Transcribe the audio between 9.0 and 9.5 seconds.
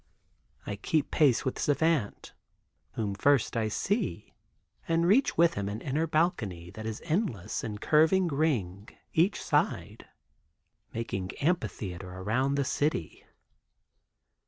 each